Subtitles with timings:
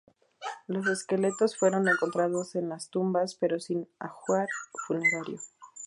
[0.65, 4.47] Los esqueletos fueron encontrados en las tumbas, pero sin ajuar
[4.87, 5.37] funerario.